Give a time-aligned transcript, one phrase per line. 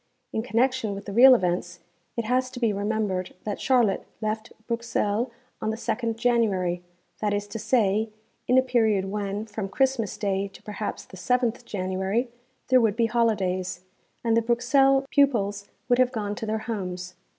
[0.33, 1.79] In connection with the real events,
[2.17, 5.29] it has to be remembered that Charlotte left Bruxelles
[5.61, 6.81] on the 2nd January,
[7.19, 8.09] that is to say,
[8.47, 12.29] in a period when, from Christmas day to perhaps the 7th January,
[12.69, 13.81] there would be holidays,
[14.23, 17.13] and the Bruxelles pupils would have gone to their homes.